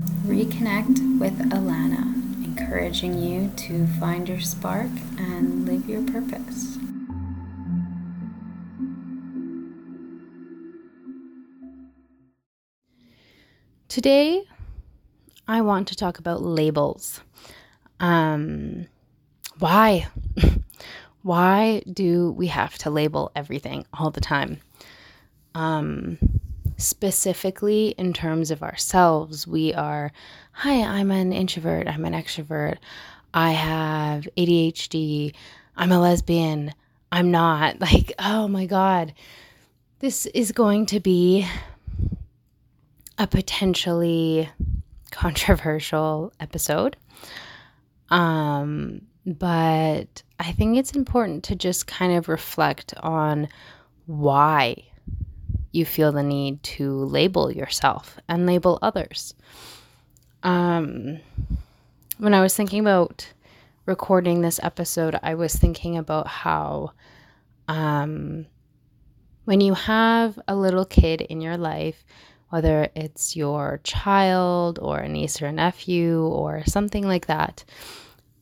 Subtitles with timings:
[0.00, 6.78] Reconnect with Alana, encouraging you to find your spark and live your purpose.
[13.88, 14.44] Today,
[15.46, 17.20] I want to talk about labels.
[17.98, 18.86] Um,
[19.58, 20.06] why?
[21.22, 24.60] why do we have to label everything all the time?
[25.54, 26.39] Um,
[26.80, 30.12] specifically in terms of ourselves, we are,
[30.52, 32.78] hi, I'm an introvert, I'm an extrovert,
[33.34, 35.34] I have ADHD,
[35.76, 36.72] I'm a lesbian,
[37.12, 37.76] I'm not.
[37.80, 39.14] Like, oh my God,
[40.00, 41.46] this is going to be
[43.18, 44.48] a potentially
[45.10, 46.96] controversial episode.
[48.08, 53.48] Um, but I think it's important to just kind of reflect on
[54.06, 54.89] why
[55.72, 59.34] you feel the need to label yourself and label others.
[60.42, 61.20] Um,
[62.18, 63.32] when I was thinking about
[63.86, 66.92] recording this episode, I was thinking about how
[67.68, 68.46] um,
[69.44, 72.04] when you have a little kid in your life,
[72.48, 77.64] whether it's your child or a niece or a nephew or something like that,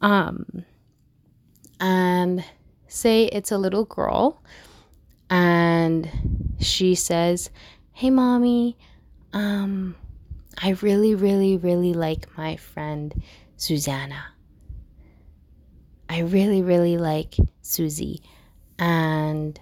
[0.00, 0.64] um,
[1.78, 2.44] and
[2.88, 4.42] say it's a little girl
[5.30, 6.10] and
[6.60, 7.50] she says,
[7.92, 8.76] Hey, mommy,
[9.32, 9.96] um,
[10.56, 13.22] I really, really, really like my friend
[13.56, 14.26] Susanna.
[16.08, 18.22] I really, really like Susie.
[18.78, 19.60] And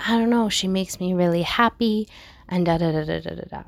[0.00, 2.08] I don't know, she makes me really happy
[2.48, 3.62] and da da da da da da da.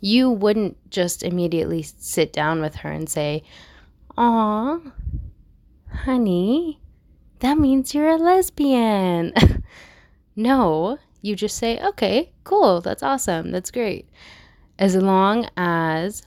[0.00, 3.42] You wouldn't just immediately sit down with her and say,
[4.16, 4.80] Aw,
[5.92, 6.80] honey,
[7.40, 9.32] that means you're a lesbian.
[10.36, 14.08] no, you just say, okay, cool, that's awesome, that's great.
[14.78, 16.22] As long as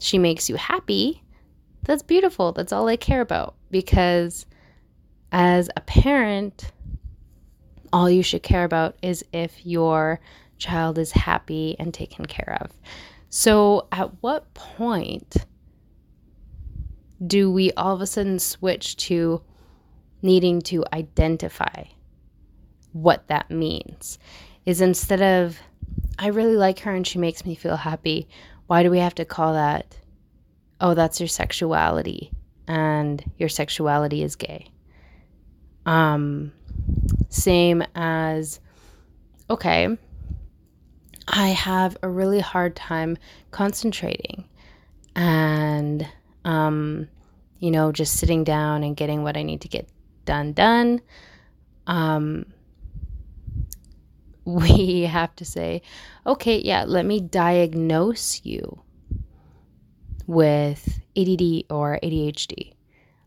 [0.00, 1.22] she makes you happy,
[1.86, 2.52] that's beautiful.
[2.52, 3.54] That's all I care about.
[3.70, 4.44] Because
[5.30, 6.72] as a parent,
[7.92, 10.20] all you should care about is if your
[10.58, 12.72] child is happy and taken care of.
[13.28, 15.36] So, at what point
[17.24, 19.42] do we all of a sudden switch to
[20.22, 21.84] needing to identify
[22.92, 24.18] what that means?
[24.64, 25.58] Is instead of,
[26.18, 28.28] I really like her and she makes me feel happy,
[28.66, 29.96] why do we have to call that,
[30.80, 32.32] oh, that's your sexuality
[32.66, 34.70] and your sexuality is gay?
[35.84, 36.52] Um,
[37.28, 38.60] same as,
[39.48, 39.96] okay,
[41.28, 43.18] I have a really hard time
[43.50, 44.44] concentrating
[45.14, 46.08] and,
[46.44, 47.08] um,
[47.58, 49.88] you know, just sitting down and getting what I need to get
[50.26, 51.00] done, done.
[51.86, 52.46] Um,
[54.44, 55.82] we have to say,
[56.26, 58.82] okay, yeah, let me diagnose you
[60.26, 62.74] with ADD or ADHD.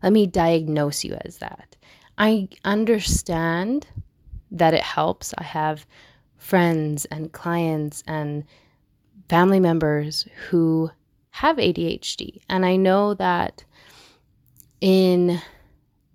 [0.02, 1.76] Let me diagnose you as that.
[2.16, 3.86] I understand
[4.50, 5.34] that it helps.
[5.36, 5.86] I have
[6.36, 8.44] friends and clients and
[9.28, 10.90] family members who
[11.30, 12.40] have ADHD.
[12.48, 13.64] And I know that
[14.80, 15.40] in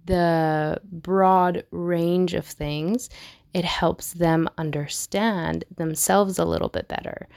[0.05, 3.09] the broad range of things,
[3.53, 7.27] it helps them understand themselves a little bit better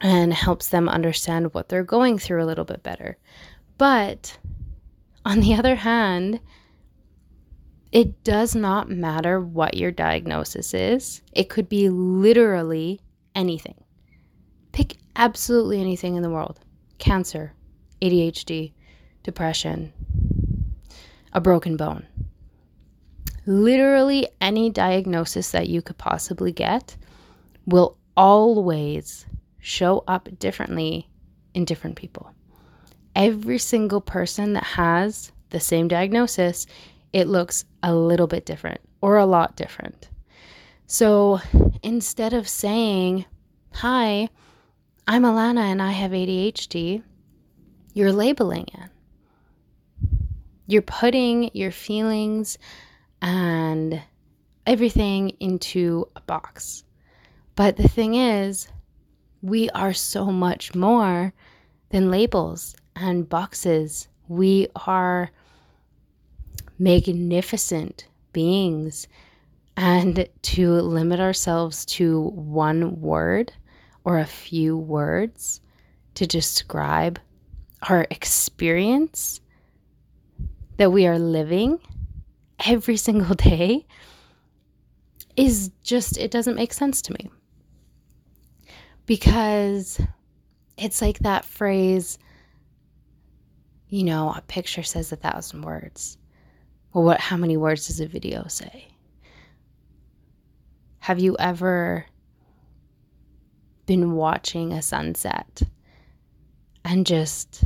[0.00, 3.18] and helps them understand what they're going through a little bit better.
[3.78, 4.38] But
[5.24, 6.40] on the other hand,
[7.90, 11.22] it does not matter what your diagnosis is.
[11.32, 13.00] It could be literally
[13.34, 13.82] anything.
[14.72, 16.60] Pick absolutely anything in the world
[16.98, 17.54] cancer,
[18.02, 18.72] ADHD,
[19.22, 19.92] depression,
[21.32, 22.06] a broken bone.
[23.46, 26.96] Literally any diagnosis that you could possibly get
[27.66, 29.26] will always
[29.58, 31.08] show up differently
[31.54, 32.32] in different people.
[33.14, 36.66] Every single person that has the same diagnosis
[37.12, 40.10] it looks a little bit different or a lot different.
[40.86, 41.40] So
[41.82, 43.24] instead of saying,
[43.74, 44.28] Hi,
[45.06, 47.02] I'm Alana and I have ADHD,
[47.94, 48.90] you're labeling it.
[50.70, 52.58] You're putting your feelings
[53.22, 54.02] and
[54.66, 56.84] everything into a box.
[57.56, 58.68] But the thing is,
[59.40, 61.32] we are so much more
[61.88, 64.08] than labels and boxes.
[64.28, 65.30] We are
[66.78, 69.08] magnificent beings.
[69.74, 73.54] And to limit ourselves to one word
[74.04, 75.62] or a few words
[76.16, 77.18] to describe
[77.88, 79.40] our experience
[80.78, 81.78] that we are living
[82.66, 83.86] every single day
[85.36, 87.30] is just, it doesn't make sense to me.
[89.06, 90.00] Because
[90.78, 92.18] It's like that phrase,
[93.88, 96.18] you know, a picture says a thousand words.
[96.92, 98.88] Well, what how many words does a video say?
[101.00, 102.06] Have you ever
[103.86, 105.62] been watching a sunset
[106.84, 107.64] and just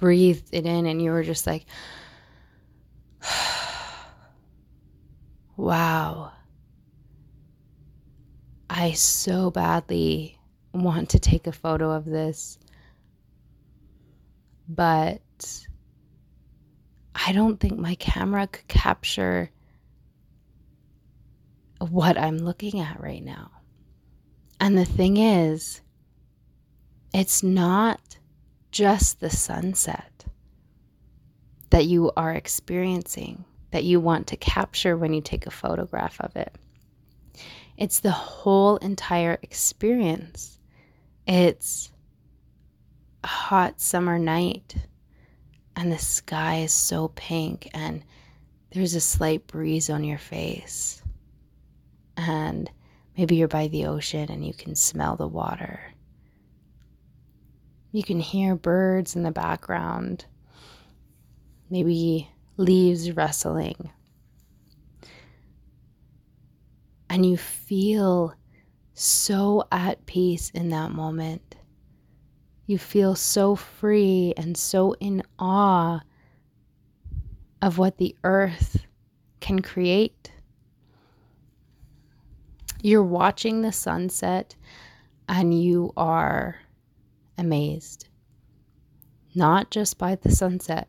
[0.00, 1.66] breathed it in and you were just like
[5.56, 6.32] wow
[8.72, 10.38] I so badly
[10.72, 12.56] want to take a photo of this,
[14.68, 15.20] but
[17.16, 19.50] I don't think my camera could capture
[21.80, 23.50] what I'm looking at right now.
[24.60, 25.80] And the thing is,
[27.12, 28.18] it's not
[28.70, 30.24] just the sunset
[31.70, 36.34] that you are experiencing that you want to capture when you take a photograph of
[36.36, 36.54] it.
[37.76, 40.58] It's the whole entire experience.
[41.26, 41.92] It's
[43.22, 44.74] a hot summer night,
[45.76, 48.02] and the sky is so pink, and
[48.72, 51.02] there's a slight breeze on your face.
[52.16, 52.70] And
[53.16, 55.80] maybe you're by the ocean and you can smell the water.
[57.92, 60.26] You can hear birds in the background,
[61.70, 63.90] maybe leaves rustling
[67.10, 68.34] and you feel
[68.94, 71.56] so at peace in that moment.
[72.66, 76.00] You feel so free and so in awe
[77.60, 78.86] of what the earth
[79.40, 80.30] can create.
[82.80, 84.54] You're watching the sunset
[85.28, 86.56] and you are
[87.40, 88.06] amazed,
[89.34, 90.88] not just by the sunset,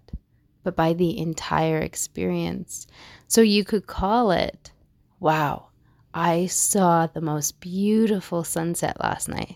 [0.64, 2.86] but by the entire experience.
[3.28, 4.72] So you could call it,
[5.20, 5.70] wow,
[6.14, 9.56] I saw the most beautiful sunset last night.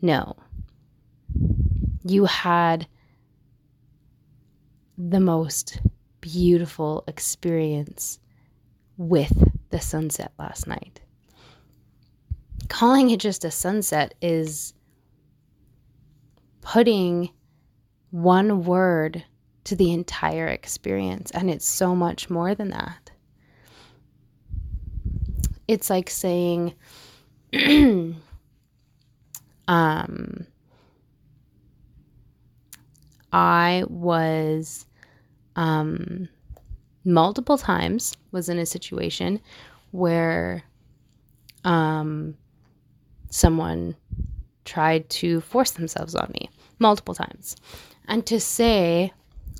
[0.00, 0.36] No.
[2.04, 2.86] You had
[4.98, 5.80] the most
[6.20, 8.20] beautiful experience
[8.96, 9.32] with
[9.70, 11.00] the sunset last night.
[12.68, 14.74] Calling it just a sunset is
[16.64, 17.30] putting
[18.10, 19.22] one word
[19.64, 23.10] to the entire experience, and it's so much more than that.
[25.68, 26.74] It's like saying
[29.68, 30.46] um
[33.32, 34.86] I was
[35.56, 36.28] um
[37.04, 39.40] multiple times was in a situation
[39.92, 40.62] where
[41.64, 42.36] um
[43.30, 43.96] someone
[44.64, 47.56] tried to force themselves on me multiple times.
[48.06, 49.12] And to say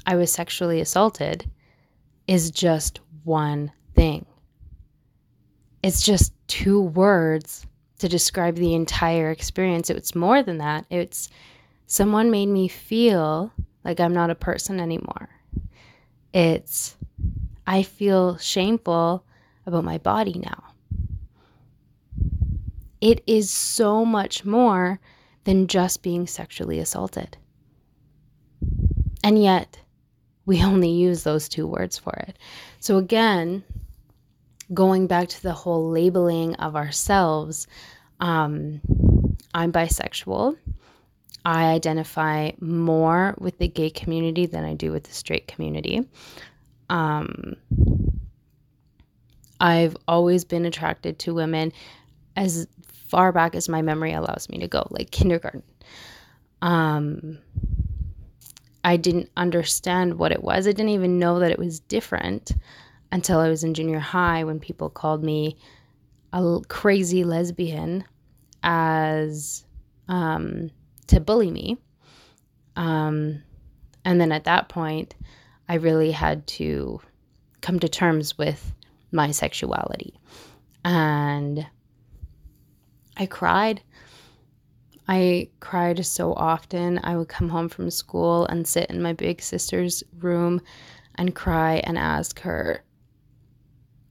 [0.06, 1.50] I was sexually assaulted
[2.26, 4.26] is just one thing.
[5.82, 7.66] It's just two words
[7.98, 9.90] to describe the entire experience.
[9.90, 10.86] It's more than that.
[10.90, 11.28] It's
[11.86, 13.52] someone made me feel
[13.84, 15.28] like I'm not a person anymore.
[16.32, 16.96] It's
[17.66, 19.24] I feel shameful
[19.66, 20.73] about my body now.
[23.04, 24.98] It is so much more
[25.44, 27.36] than just being sexually assaulted.
[29.22, 29.78] And yet,
[30.46, 32.38] we only use those two words for it.
[32.80, 33.62] So, again,
[34.72, 37.66] going back to the whole labeling of ourselves,
[38.20, 38.80] um,
[39.52, 40.56] I'm bisexual.
[41.44, 46.08] I identify more with the gay community than I do with the straight community.
[46.88, 47.56] Um,
[49.60, 51.70] I've always been attracted to women
[52.36, 52.66] as
[53.14, 55.62] far back as my memory allows me to go, like kindergarten.
[56.62, 57.38] Um,
[58.82, 60.66] I didn't understand what it was.
[60.66, 62.50] I didn't even know that it was different
[63.12, 65.56] until I was in junior high when people called me
[66.32, 68.02] a crazy lesbian
[68.64, 69.64] as
[70.08, 70.72] um,
[71.06, 71.76] to bully me.
[72.74, 73.44] Um,
[74.04, 75.14] and then at that point,
[75.68, 77.00] I really had to
[77.60, 78.74] come to terms with
[79.12, 80.18] my sexuality.
[80.84, 81.64] And
[83.16, 83.82] I cried.
[85.06, 87.00] I cried so often.
[87.04, 90.60] I would come home from school and sit in my big sister's room
[91.16, 92.82] and cry and ask her,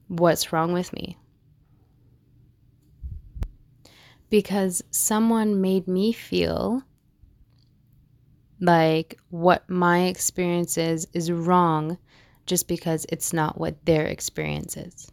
[0.08, 1.18] what's wrong with me.
[4.30, 6.82] Because someone made me feel
[8.60, 11.98] like what my experience is is wrong
[12.46, 15.10] just because it's not what their experience is.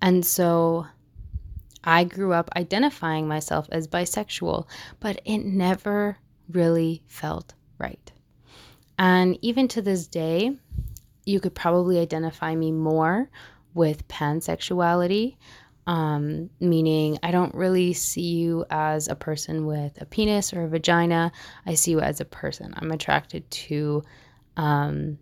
[0.00, 0.86] And so
[1.86, 4.66] I grew up identifying myself as bisexual,
[4.98, 6.18] but it never
[6.50, 8.12] really felt right.
[8.98, 10.56] And even to this day,
[11.24, 13.30] you could probably identify me more
[13.74, 15.36] with pansexuality.
[15.86, 20.68] um, meaning I don't really see you as a person with a penis or a
[20.68, 21.30] vagina.
[21.64, 22.74] I see you as a person.
[22.76, 24.02] I'm attracted to
[24.56, 25.18] um,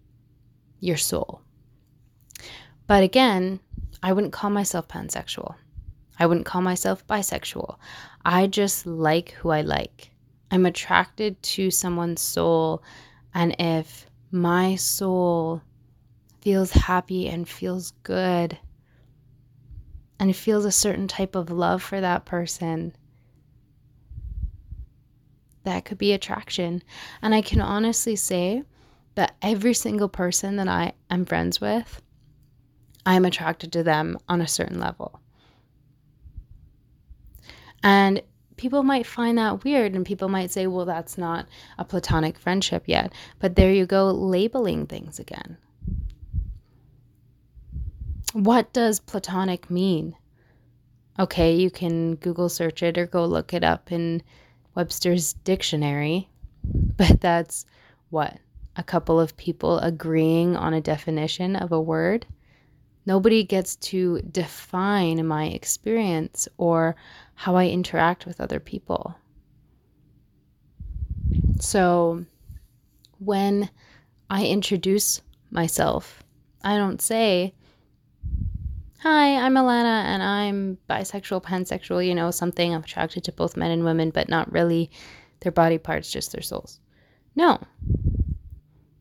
[0.81, 1.43] your soul.
[2.87, 3.61] But again,
[4.03, 5.55] I wouldn't call myself pansexual.
[6.19, 7.77] I wouldn't call myself bisexual.
[8.25, 10.11] I just like who I like.
[10.51, 12.83] I'm attracted to someone's soul.
[13.35, 15.63] And if my soul
[16.41, 18.59] feels happy and feels good
[20.21, 22.95] and feels a certain type of love for that person,
[25.65, 26.83] that could be attraction.
[27.23, 28.63] And I can honestly say
[29.17, 32.01] that every single person that I am friends with,
[33.07, 35.21] I'm attracted to them on a certain level.
[37.85, 38.23] And
[38.57, 41.47] people might find that weird and people might say, well, that's not
[41.79, 43.13] a platonic friendship yet.
[43.39, 45.59] But there you go, labeling things again.
[48.33, 50.17] What does platonic mean?
[51.19, 54.23] Okay, you can Google search it or go look it up in
[54.75, 56.29] Webster's dictionary,
[56.65, 57.67] but that's
[58.09, 58.39] what?
[58.77, 62.27] A couple of people agreeing on a definition of a word?
[63.07, 66.97] Nobody gets to define my experience or
[67.35, 69.15] how I interact with other people.
[71.61, 72.25] So
[73.19, 73.71] when
[74.31, 75.21] I introduce
[75.51, 76.23] myself,
[76.63, 77.55] I don't say,
[79.01, 82.75] Hi, I'm Alana and I'm bisexual, pansexual, you know, something.
[82.75, 84.91] I'm attracted to both men and women, but not really
[85.41, 86.81] their body parts, just their souls.
[87.37, 87.61] No.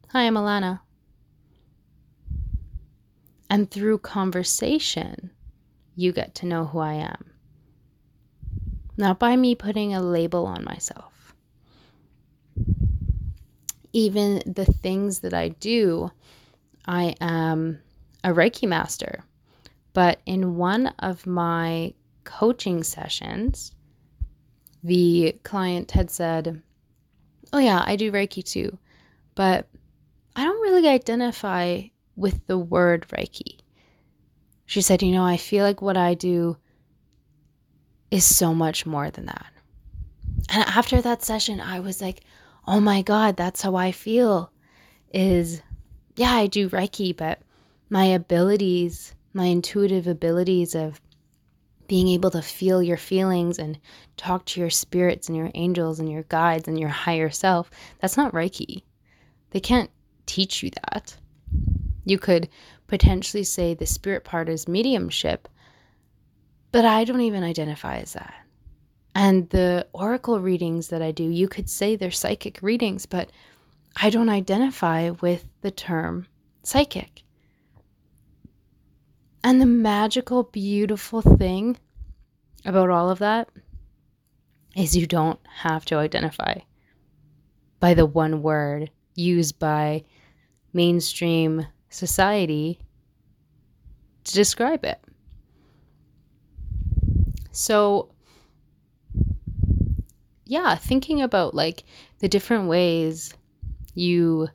[0.10, 0.82] Hi, I'm Alana.
[3.54, 5.30] And through conversation,
[5.96, 7.30] you get to know who I am.
[8.98, 11.36] Not by me putting a label on myself.
[13.92, 16.10] Even the things that I do,
[16.88, 17.80] I am
[18.24, 19.24] a Reiki master.
[19.94, 21.94] But in one of my
[22.24, 23.72] coaching sessions,
[24.84, 26.64] the client had said,
[27.54, 28.80] Oh, yeah, I do Reiki too,
[29.36, 29.68] but
[30.36, 31.84] I don't really identify
[32.16, 33.60] with the word Reiki.
[34.66, 36.58] She said, You know, I feel like what I do
[38.12, 39.52] is so much more than that.
[40.50, 42.22] And after that session, I was like,
[42.68, 44.52] Oh my God, that's how I feel.
[45.14, 45.62] Is
[46.16, 47.42] yeah, I do Reiki, but
[47.90, 51.00] my abilities, my intuitive abilities of
[51.88, 53.78] being able to feel your feelings and
[54.18, 58.18] talk to your spirits and your angels and your guides and your higher self, that's
[58.18, 58.84] not Reiki.
[59.52, 59.92] They can't
[60.26, 61.16] teach you that.
[62.06, 62.50] You could
[62.88, 65.48] potentially say the spirit part is mediumship,
[66.72, 68.34] but I don't even identify as that.
[69.16, 73.30] And the oracle readings that I do, you could say they're psychic readings, but
[73.96, 76.28] I don't identify with the term
[76.64, 77.24] psychic.
[79.44, 81.78] And the magical, beautiful thing
[82.66, 83.50] about all of that
[84.76, 86.56] is you don't have to identify
[87.80, 90.04] by the one word used by
[90.72, 92.80] mainstream society
[94.24, 95.00] to describe it.
[97.52, 98.10] So,
[100.46, 101.84] yeah, thinking about like
[102.20, 103.34] the different ways
[103.94, 104.48] you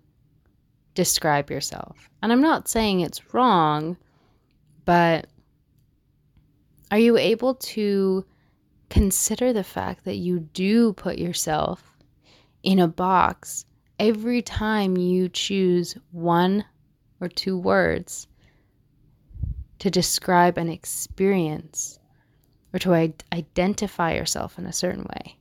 [0.95, 2.11] describe yourself.
[2.23, 3.97] And I'm not saying it's wrong,
[4.85, 5.29] but
[6.91, 8.25] are you able to
[8.91, 11.97] consider the fact that you do put yourself
[12.63, 13.65] in a box
[13.99, 16.65] every time you choose one
[17.21, 18.27] or two words
[19.79, 21.99] to describe an experience
[22.73, 25.37] or to identify yourself in a certain way.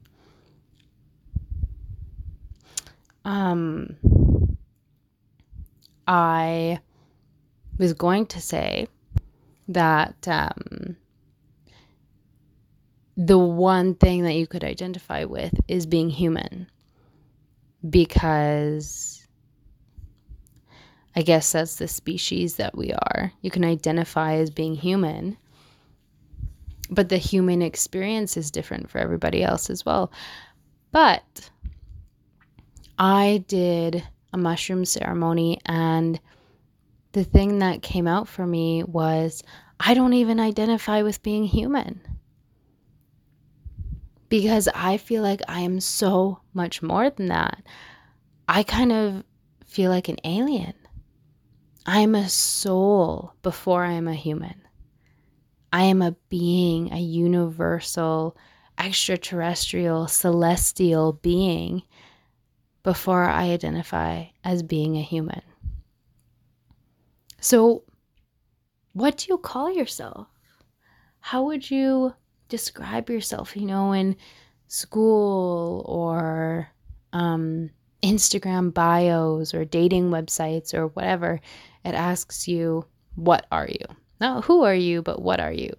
[3.25, 3.97] Um,
[6.07, 6.79] I
[7.77, 8.87] was going to say
[9.67, 10.95] that um,
[13.17, 16.69] the one thing that you could identify with is being human
[17.87, 19.16] because
[21.17, 23.31] I guess that's the species that we are.
[23.41, 25.35] You can identify as being human,
[26.91, 30.11] but the human experience is different for everybody else as well.
[30.91, 31.49] But
[32.99, 36.19] I did a mushroom ceremony, and
[37.13, 39.41] the thing that came out for me was
[39.79, 41.99] I don't even identify with being human
[44.29, 47.63] because I feel like I am so much more than that.
[48.47, 49.23] I kind of
[49.65, 50.75] feel like an alien.
[51.87, 54.61] I'm a soul before I am a human.
[55.73, 58.37] I am a being, a universal,
[58.77, 61.83] extraterrestrial, celestial being
[62.83, 65.41] before I identify as being a human.
[67.39, 67.83] So,
[68.93, 70.27] what do you call yourself?
[71.27, 72.13] how would you
[72.47, 74.15] describe yourself, you know, in
[74.67, 76.69] school or
[77.11, 77.69] um,
[78.01, 81.41] Instagram bios or dating websites or whatever?
[81.87, 83.85] It asks you, What are you?
[84.19, 85.71] Not who are you, but what are you?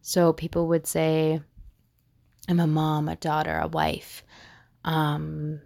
[0.00, 1.42] So people would say,
[2.48, 4.24] I'm a mom, a daughter, a wife.
[4.82, 5.60] Um,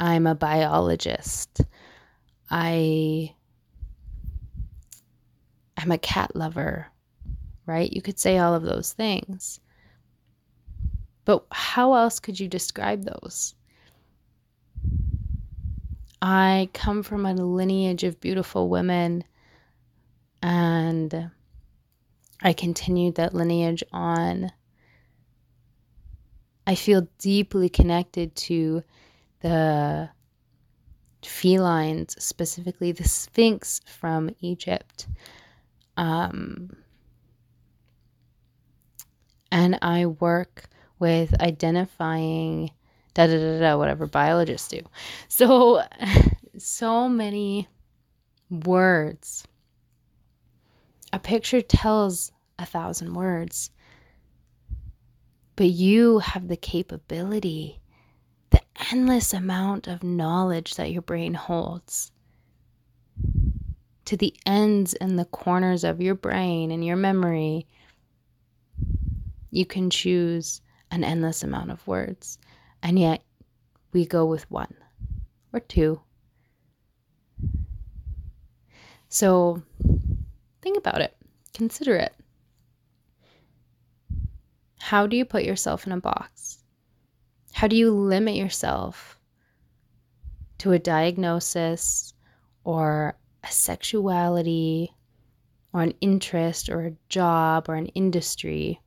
[0.00, 1.60] I'm a biologist.
[2.50, 3.32] I
[5.76, 6.88] I'm a cat lover,
[7.64, 7.92] right?
[7.92, 9.60] You could say all of those things.
[11.24, 13.54] But how else could you describe those?
[16.22, 19.24] I come from a lineage of beautiful women
[20.42, 21.30] and
[22.42, 24.52] I continued that lineage on.
[26.66, 28.82] I feel deeply connected to
[29.40, 30.10] the
[31.22, 35.08] felines, specifically the Sphinx from Egypt.
[35.96, 36.76] Um,
[39.50, 42.70] and I work with identifying
[43.14, 44.80] da da da da whatever biologists do.
[45.28, 45.82] So
[46.58, 47.68] so many
[48.50, 49.44] words.
[51.12, 53.70] A picture tells a thousand words.
[55.56, 57.80] But you have the capability,
[58.50, 62.12] the endless amount of knowledge that your brain holds
[64.10, 67.64] to the ends and the corners of your brain and your memory,
[69.52, 72.36] you can choose an endless amount of words.
[72.82, 73.22] And yet,
[73.92, 74.74] we go with one
[75.52, 76.00] or two.
[79.08, 79.62] So,
[80.62, 81.16] think about it,
[81.52, 82.14] consider it.
[84.78, 86.62] How do you put yourself in a box?
[87.52, 89.18] How do you limit yourself
[90.58, 92.14] to a diagnosis
[92.64, 94.94] or a sexuality
[95.72, 98.80] or an interest or a job or an industry?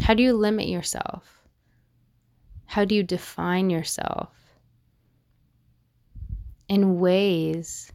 [0.00, 1.39] How do you limit yourself?
[2.70, 4.28] How do you define yourself
[6.68, 7.90] in ways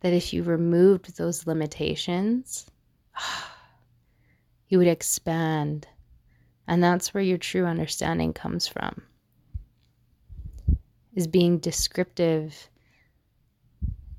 [0.00, 2.66] that if you removed those limitations,
[4.68, 5.88] you would expand.
[6.66, 9.00] And that's where your true understanding comes from.
[11.14, 12.68] Is being descriptive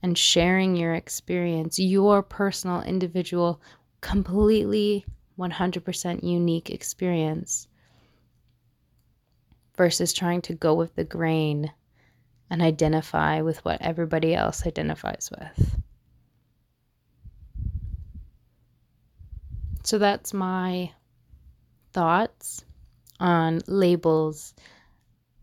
[0.02, 3.62] and sharing your experience, your personal, individual,
[4.02, 5.06] completely
[5.38, 7.68] 100% unique experience
[9.80, 11.72] versus trying to go with the grain
[12.50, 15.78] and identify with what everybody else identifies with.
[19.86, 20.92] So that's my
[21.94, 22.66] thoughts
[23.22, 24.54] on labels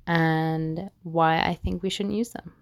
[0.07, 2.53] and why I think we shouldn't use them.